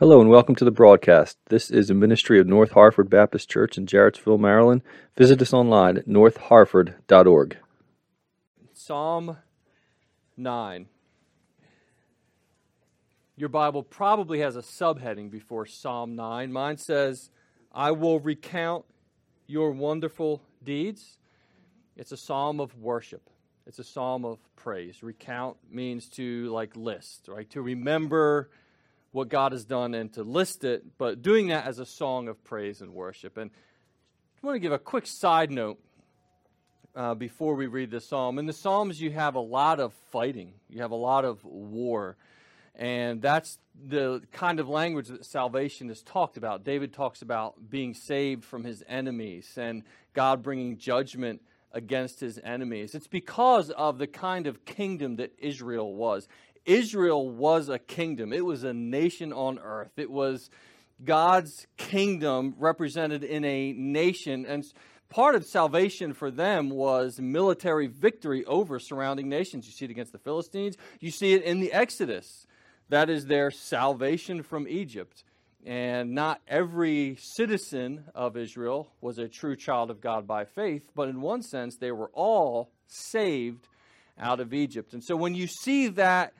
Hello 0.00 0.18
and 0.18 0.30
welcome 0.30 0.54
to 0.54 0.64
the 0.64 0.70
broadcast. 0.70 1.36
This 1.50 1.70
is 1.70 1.90
a 1.90 1.94
ministry 1.94 2.40
of 2.40 2.46
North 2.46 2.70
Harford 2.70 3.10
Baptist 3.10 3.50
Church 3.50 3.76
in 3.76 3.84
Jarrettsville, 3.84 4.40
Maryland. 4.40 4.80
Visit 5.14 5.42
us 5.42 5.52
online 5.52 5.98
at 5.98 6.08
northharford.org. 6.08 7.58
Psalm 8.72 9.36
9. 10.38 10.86
Your 13.36 13.50
Bible 13.50 13.82
probably 13.82 14.40
has 14.40 14.56
a 14.56 14.62
subheading 14.62 15.30
before 15.30 15.66
Psalm 15.66 16.16
9. 16.16 16.50
Mine 16.50 16.78
says, 16.78 17.28
I 17.70 17.90
will 17.90 18.20
recount 18.20 18.86
your 19.46 19.70
wonderful 19.70 20.40
deeds. 20.64 21.18
It's 21.94 22.12
a 22.12 22.16
psalm 22.16 22.58
of 22.58 22.74
worship. 22.74 23.28
It's 23.66 23.78
a 23.78 23.84
psalm 23.84 24.24
of 24.24 24.38
praise. 24.56 25.02
Recount 25.02 25.58
means 25.70 26.08
to 26.12 26.46
like 26.46 26.74
list, 26.74 27.28
right? 27.28 27.50
To 27.50 27.60
remember 27.60 28.48
what 29.12 29.28
God 29.28 29.52
has 29.52 29.64
done 29.64 29.94
and 29.94 30.12
to 30.14 30.22
list 30.22 30.64
it, 30.64 30.84
but 30.98 31.22
doing 31.22 31.48
that 31.48 31.66
as 31.66 31.78
a 31.78 31.86
song 31.86 32.28
of 32.28 32.42
praise 32.44 32.80
and 32.80 32.94
worship. 32.94 33.36
And 33.36 33.50
I 34.42 34.46
want 34.46 34.56
to 34.56 34.60
give 34.60 34.72
a 34.72 34.78
quick 34.78 35.06
side 35.06 35.50
note 35.50 35.78
uh, 36.94 37.14
before 37.14 37.54
we 37.54 37.66
read 37.66 37.90
the 37.90 38.00
psalm. 38.00 38.38
In 38.38 38.46
the 38.46 38.52
Psalms, 38.52 39.00
you 39.00 39.10
have 39.10 39.34
a 39.34 39.40
lot 39.40 39.80
of 39.80 39.92
fighting, 40.10 40.54
you 40.68 40.82
have 40.82 40.90
a 40.90 40.96
lot 40.96 41.24
of 41.24 41.44
war. 41.44 42.16
And 42.74 43.20
that's 43.20 43.58
the 43.88 44.22
kind 44.32 44.60
of 44.60 44.68
language 44.68 45.08
that 45.08 45.24
salvation 45.24 45.90
is 45.90 46.02
talked 46.02 46.36
about. 46.36 46.64
David 46.64 46.92
talks 46.92 47.20
about 47.20 47.68
being 47.68 47.94
saved 47.94 48.44
from 48.44 48.64
his 48.64 48.82
enemies 48.88 49.52
and 49.56 49.82
God 50.14 50.42
bringing 50.42 50.78
judgment 50.78 51.42
against 51.72 52.20
his 52.20 52.40
enemies. 52.42 52.94
It's 52.94 53.06
because 53.06 53.70
of 53.70 53.98
the 53.98 54.06
kind 54.06 54.46
of 54.46 54.64
kingdom 54.64 55.16
that 55.16 55.32
Israel 55.38 55.94
was. 55.94 56.26
Israel 56.64 57.28
was 57.28 57.68
a 57.68 57.78
kingdom, 57.78 58.32
it 58.32 58.44
was 58.44 58.64
a 58.64 58.72
nation 58.72 59.32
on 59.32 59.58
earth. 59.58 59.92
It 59.96 60.10
was 60.10 60.50
God's 61.04 61.66
kingdom 61.76 62.54
represented 62.58 63.24
in 63.24 63.44
a 63.44 63.72
nation. 63.72 64.44
And 64.46 64.64
part 65.08 65.34
of 65.34 65.44
salvation 65.44 66.12
for 66.12 66.30
them 66.30 66.70
was 66.70 67.18
military 67.18 67.86
victory 67.86 68.44
over 68.44 68.78
surrounding 68.78 69.28
nations. 69.28 69.66
You 69.66 69.72
see 69.72 69.86
it 69.86 69.90
against 69.90 70.12
the 70.12 70.18
Philistines, 70.18 70.76
you 71.00 71.10
see 71.10 71.32
it 71.32 71.42
in 71.42 71.60
the 71.60 71.72
Exodus. 71.72 72.46
That 72.88 73.08
is 73.08 73.26
their 73.26 73.50
salvation 73.50 74.42
from 74.42 74.66
Egypt. 74.66 75.22
And 75.64 76.12
not 76.14 76.40
every 76.48 77.16
citizen 77.20 78.04
of 78.14 78.36
Israel 78.36 78.90
was 79.00 79.18
a 79.18 79.28
true 79.28 79.56
child 79.56 79.90
of 79.90 80.00
God 80.00 80.26
by 80.26 80.44
faith, 80.44 80.90
but 80.94 81.08
in 81.08 81.20
one 81.20 81.42
sense, 81.42 81.76
they 81.76 81.92
were 81.92 82.10
all 82.14 82.70
saved 82.86 83.68
out 84.18 84.40
of 84.40 84.54
Egypt. 84.54 84.94
And 84.94 85.04
so 85.04 85.16
when 85.16 85.34
you 85.34 85.46
see 85.46 85.88
that 85.88 86.32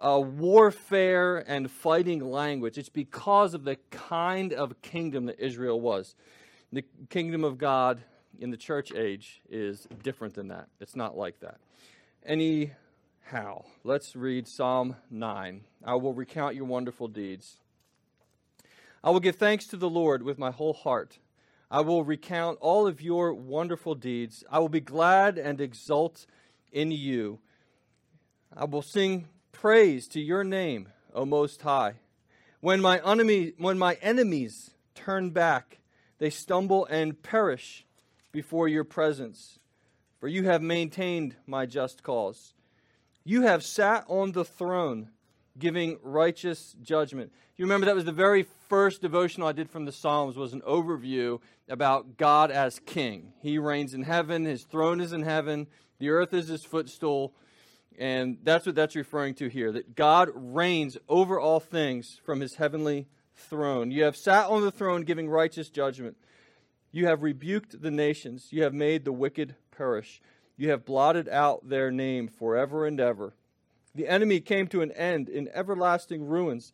uh, 0.00 0.20
warfare 0.20 1.38
and 1.38 1.70
fighting 1.70 2.20
language, 2.30 2.78
it's 2.78 2.88
because 2.88 3.54
of 3.54 3.64
the 3.64 3.76
kind 3.90 4.52
of 4.52 4.80
kingdom 4.82 5.26
that 5.26 5.40
Israel 5.40 5.80
was. 5.80 6.14
The 6.72 6.84
kingdom 7.08 7.44
of 7.44 7.58
God 7.58 8.02
in 8.38 8.50
the 8.50 8.56
church 8.56 8.92
age 8.92 9.40
is 9.48 9.86
different 10.02 10.34
than 10.34 10.48
that. 10.48 10.68
It's 10.80 10.96
not 10.96 11.16
like 11.16 11.40
that. 11.40 11.58
Anyhow, 12.24 13.64
let's 13.84 14.16
read 14.16 14.48
Psalm 14.48 14.96
9. 15.10 15.64
I 15.84 15.94
will 15.94 16.12
recount 16.12 16.54
your 16.54 16.64
wonderful 16.64 17.08
deeds. 17.08 17.56
I 19.02 19.10
will 19.10 19.20
give 19.20 19.36
thanks 19.36 19.66
to 19.68 19.76
the 19.76 19.88
Lord 19.88 20.22
with 20.22 20.38
my 20.38 20.50
whole 20.50 20.72
heart. 20.72 21.18
I 21.70 21.80
will 21.80 22.04
recount 22.04 22.58
all 22.60 22.86
of 22.86 23.00
your 23.00 23.32
wonderful 23.32 23.94
deeds. 23.94 24.44
I 24.50 24.58
will 24.58 24.68
be 24.68 24.80
glad 24.80 25.38
and 25.38 25.60
exult 25.60 26.26
in 26.72 26.90
you. 26.90 27.38
I 28.56 28.64
will 28.64 28.82
sing 28.82 29.28
praise 29.56 30.06
to 30.06 30.20
your 30.20 30.44
name, 30.44 30.86
O 31.14 31.24
Most 31.24 31.62
High. 31.62 31.94
When 32.60 32.78
my, 32.78 33.00
enemy, 33.02 33.54
when 33.56 33.78
my 33.78 33.94
enemies 34.02 34.72
turn 34.94 35.30
back, 35.30 35.78
they 36.18 36.28
stumble 36.28 36.84
and 36.90 37.22
perish 37.22 37.86
before 38.32 38.68
your 38.68 38.84
presence. 38.84 39.58
For 40.20 40.28
you 40.28 40.44
have 40.44 40.60
maintained 40.60 41.36
my 41.46 41.64
just 41.64 42.02
cause. 42.02 42.52
You 43.24 43.42
have 43.42 43.64
sat 43.64 44.04
on 44.08 44.32
the 44.32 44.44
throne, 44.44 45.08
giving 45.58 45.98
righteous 46.02 46.76
judgment. 46.82 47.32
You 47.56 47.64
remember 47.64 47.86
that 47.86 47.94
was 47.94 48.04
the 48.04 48.12
very 48.12 48.46
first 48.68 49.00
devotional 49.00 49.48
I 49.48 49.52
did 49.52 49.70
from 49.70 49.86
the 49.86 49.92
Psalms 49.92 50.36
was 50.36 50.52
an 50.52 50.60
overview 50.68 51.40
about 51.66 52.18
God 52.18 52.50
as 52.50 52.78
king. 52.80 53.32
He 53.40 53.56
reigns 53.56 53.94
in 53.94 54.02
heaven, 54.02 54.44
his 54.44 54.64
throne 54.64 55.00
is 55.00 55.14
in 55.14 55.22
heaven, 55.22 55.66
the 55.98 56.10
earth 56.10 56.34
is 56.34 56.48
his 56.48 56.62
footstool. 56.62 57.32
And 57.98 58.38
that's 58.42 58.66
what 58.66 58.74
that's 58.74 58.96
referring 58.96 59.34
to 59.36 59.48
here 59.48 59.72
that 59.72 59.94
God 59.94 60.30
reigns 60.34 60.98
over 61.08 61.40
all 61.40 61.60
things 61.60 62.20
from 62.24 62.40
his 62.40 62.56
heavenly 62.56 63.06
throne. 63.34 63.90
You 63.90 64.04
have 64.04 64.16
sat 64.16 64.48
on 64.48 64.62
the 64.62 64.70
throne 64.70 65.02
giving 65.02 65.28
righteous 65.28 65.70
judgment. 65.70 66.16
You 66.92 67.06
have 67.06 67.22
rebuked 67.22 67.80
the 67.80 67.90
nations. 67.90 68.48
You 68.50 68.62
have 68.62 68.74
made 68.74 69.04
the 69.04 69.12
wicked 69.12 69.54
perish. 69.70 70.20
You 70.56 70.70
have 70.70 70.84
blotted 70.84 71.28
out 71.28 71.68
their 71.68 71.90
name 71.90 72.28
forever 72.28 72.86
and 72.86 73.00
ever. 73.00 73.34
The 73.94 74.08
enemy 74.08 74.40
came 74.40 74.66
to 74.68 74.82
an 74.82 74.92
end 74.92 75.28
in 75.28 75.48
everlasting 75.54 76.26
ruins. 76.26 76.72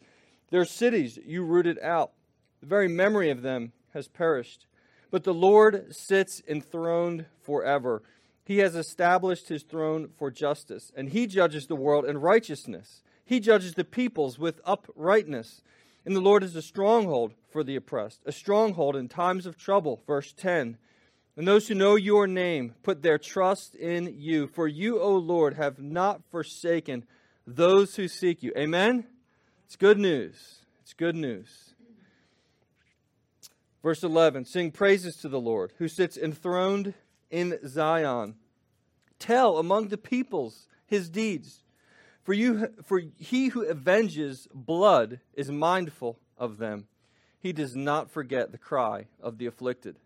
Their 0.50 0.64
cities 0.64 1.18
you 1.24 1.44
rooted 1.44 1.78
out. 1.80 2.12
The 2.60 2.66
very 2.66 2.88
memory 2.88 3.30
of 3.30 3.42
them 3.42 3.72
has 3.94 4.08
perished. 4.08 4.66
But 5.10 5.24
the 5.24 5.34
Lord 5.34 5.94
sits 5.94 6.42
enthroned 6.48 7.26
forever. 7.42 8.02
He 8.44 8.58
has 8.58 8.74
established 8.74 9.48
his 9.48 9.62
throne 9.62 10.08
for 10.18 10.30
justice, 10.30 10.90
and 10.96 11.08
he 11.08 11.26
judges 11.26 11.66
the 11.66 11.76
world 11.76 12.04
in 12.04 12.18
righteousness. 12.18 13.02
He 13.24 13.40
judges 13.40 13.74
the 13.74 13.84
peoples 13.84 14.38
with 14.38 14.60
uprightness. 14.64 15.62
And 16.04 16.16
the 16.16 16.20
Lord 16.20 16.42
is 16.42 16.56
a 16.56 16.62
stronghold 16.62 17.34
for 17.50 17.62
the 17.62 17.76
oppressed, 17.76 18.20
a 18.26 18.32
stronghold 18.32 18.96
in 18.96 19.08
times 19.08 19.46
of 19.46 19.56
trouble. 19.56 20.02
Verse 20.06 20.32
10. 20.32 20.76
And 21.36 21.48
those 21.48 21.68
who 21.68 21.74
know 21.74 21.94
your 21.94 22.26
name 22.26 22.74
put 22.82 23.02
their 23.02 23.18
trust 23.18 23.74
in 23.74 24.16
you. 24.18 24.48
For 24.48 24.66
you, 24.66 25.00
O 25.00 25.16
Lord, 25.16 25.54
have 25.54 25.78
not 25.78 26.22
forsaken 26.30 27.04
those 27.46 27.96
who 27.96 28.08
seek 28.08 28.42
you. 28.42 28.52
Amen? 28.56 29.06
It's 29.64 29.76
good 29.76 29.98
news. 29.98 30.58
It's 30.82 30.92
good 30.92 31.16
news. 31.16 31.74
Verse 33.82 34.02
11 34.02 34.44
Sing 34.44 34.70
praises 34.70 35.16
to 35.16 35.28
the 35.28 35.40
Lord, 35.40 35.72
who 35.78 35.88
sits 35.88 36.16
enthroned 36.16 36.94
in 37.32 37.58
Zion. 37.66 38.36
Tell 39.18 39.58
among 39.58 39.88
the 39.88 39.98
peoples 39.98 40.68
his 40.86 41.10
deeds. 41.10 41.64
For, 42.22 42.32
you, 42.32 42.68
for 42.84 43.02
he 43.16 43.48
who 43.48 43.68
avenges 43.68 44.46
blood 44.54 45.18
is 45.34 45.50
mindful 45.50 46.20
of 46.38 46.58
them. 46.58 46.86
He 47.40 47.52
does 47.52 47.74
not 47.74 48.10
forget 48.10 48.52
the 48.52 48.58
cry 48.58 49.06
of 49.20 49.38
the 49.38 49.46
afflicted. 49.46 49.96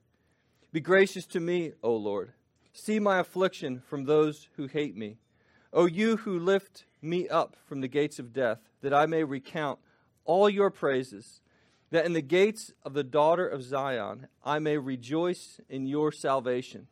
Be 0.72 0.80
gracious 0.80 1.26
to 1.26 1.40
me, 1.40 1.72
O 1.82 1.94
Lord. 1.94 2.32
See 2.72 2.98
my 2.98 3.18
affliction 3.18 3.82
from 3.86 4.04
those 4.04 4.48
who 4.56 4.66
hate 4.66 4.96
me. 4.96 5.18
O 5.72 5.84
you 5.84 6.18
who 6.18 6.38
lift 6.38 6.86
me 7.02 7.28
up 7.28 7.56
from 7.66 7.82
the 7.82 7.88
gates 7.88 8.18
of 8.18 8.32
death, 8.32 8.60
that 8.80 8.94
I 8.94 9.04
may 9.04 9.24
recount 9.24 9.78
all 10.24 10.48
your 10.48 10.70
praises, 10.70 11.40
that 11.90 12.06
in 12.06 12.14
the 12.14 12.22
gates 12.22 12.72
of 12.84 12.94
the 12.94 13.04
daughter 13.04 13.46
of 13.46 13.62
Zion 13.62 14.28
I 14.44 14.58
may 14.58 14.78
rejoice 14.78 15.60
in 15.68 15.86
your 15.86 16.12
salvation. 16.12 16.88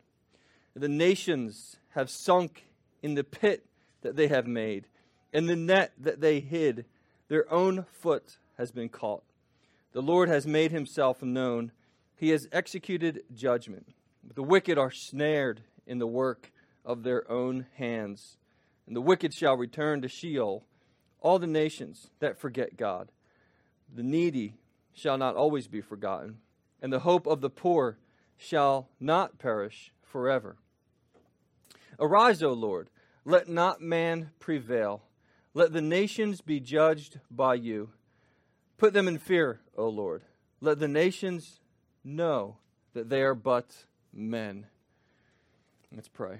The 0.77 0.89
nations 0.89 1.77
have 1.91 2.11
sunk 2.11 2.65
in 3.03 3.15
the 3.15 3.25
pit 3.25 3.67
that 4.03 4.17
they 4.17 4.29
have 4.29 4.47
made, 4.47 4.87
in 5.33 5.47
the 5.47 5.57
net 5.57 5.93
that 5.99 6.21
they 6.21 6.41
hid. 6.41 6.85
Their 7.29 7.51
own 7.53 7.87
foot 7.93 8.39
has 8.59 8.73
been 8.73 8.89
caught. 8.89 9.23
The 9.93 10.03
Lord 10.03 10.29
has 10.29 10.47
made 10.47 10.73
himself 10.73 11.23
known. 11.23 11.73
He 12.17 12.31
has 12.31 12.49
executed 12.53 13.23
judgment. 13.35 13.89
The 14.35 14.43
wicked 14.43 14.77
are 14.79 14.91
snared 14.91 15.61
in 15.87 15.99
the 15.99 16.07
work 16.07 16.51
of 16.85 17.03
their 17.03 17.31
own 17.31 17.67
hands. 17.77 18.37
And 18.87 18.97
the 18.97 19.01
wicked 19.01 19.33
shall 19.33 19.56
return 19.56 20.03
to 20.03 20.09
Sheol, 20.09 20.65
all 21.21 21.39
the 21.39 21.47
nations 21.47 22.11
that 22.19 22.39
forget 22.39 22.77
God. 22.77 23.11
The 23.95 24.03
needy 24.03 24.55
shall 24.93 25.17
not 25.17 25.37
always 25.37 25.69
be 25.69 25.81
forgotten, 25.81 26.38
and 26.82 26.93
the 26.93 27.00
hope 27.00 27.27
of 27.27 27.41
the 27.41 27.50
poor 27.50 27.99
shall 28.37 28.88
not 29.00 29.38
perish 29.38 29.93
forever. 30.03 30.56
Arise, 31.99 32.43
O 32.43 32.52
Lord, 32.52 32.91
let 33.25 33.49
not 33.49 33.81
man 33.81 34.31
prevail. 34.38 35.02
Let 35.55 35.73
the 35.73 35.81
nations 35.81 36.41
be 36.41 36.61
judged 36.61 37.20
by 37.31 37.55
you. 37.55 37.91
Put 38.76 38.93
them 38.93 39.06
in 39.06 39.19
fear, 39.19 39.61
O 39.76 39.88
Lord. 39.88 40.23
Let 40.61 40.79
the 40.79 40.88
nations 40.88 41.61
know 42.02 42.56
that 42.93 43.08
they 43.08 43.23
are 43.23 43.35
but 43.35 43.85
men. 44.12 44.67
Let's 45.94 46.08
pray. 46.08 46.32